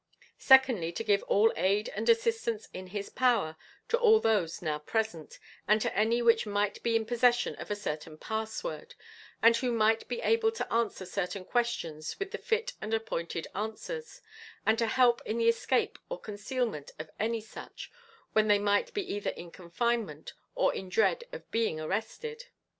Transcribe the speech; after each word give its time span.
Secondly, 0.39 0.91
to 0.93 1.03
give 1.03 1.21
all 1.27 1.53
aid 1.55 1.89
and 1.89 2.09
assistance 2.09 2.67
in 2.73 2.87
his 2.87 3.07
power 3.11 3.55
to 3.87 3.99
all 3.99 4.19
those 4.19 4.59
now 4.59 4.79
present, 4.79 5.37
and 5.67 5.79
to 5.79 5.95
any 5.95 6.23
which 6.23 6.47
might 6.47 6.81
be 6.81 6.95
in 6.95 7.05
possession 7.05 7.53
of 7.57 7.69
a 7.69 7.75
certain 7.75 8.17
pass 8.17 8.63
word, 8.63 8.95
and 9.43 9.57
who 9.57 9.71
might 9.71 10.07
be 10.07 10.19
able 10.21 10.51
to 10.53 10.73
answer 10.73 11.05
certain 11.05 11.45
questions 11.45 12.17
with 12.17 12.31
the 12.31 12.39
fit 12.39 12.73
and 12.81 12.95
appointed 12.95 13.45
answers, 13.53 14.21
and 14.65 14.79
to 14.79 14.87
help 14.87 15.21
in 15.23 15.37
the 15.37 15.47
escape 15.47 15.99
or 16.09 16.19
concealment 16.19 16.89
of 16.97 17.11
any 17.19 17.39
such, 17.39 17.91
when 18.33 18.47
they 18.47 18.57
might 18.57 18.91
be 18.95 19.03
either 19.03 19.29
in 19.29 19.51
confinement, 19.51 20.33
or 20.55 20.73
in 20.73 20.89
dread 20.89 21.25
of 21.31 21.51
being 21.51 21.79
arrested. 21.79 22.45